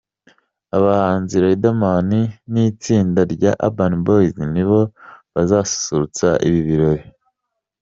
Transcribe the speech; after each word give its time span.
Abahanzi 0.77 1.35
Riderman 1.43 2.09
n’itsinda 2.51 3.21
rya 3.33 3.51
Urban 3.67 3.93
boys 4.05 4.33
nibo 4.53 4.79
bazasusurutsa 5.33 6.27
ibi 6.47 6.61
birori. 6.67 7.05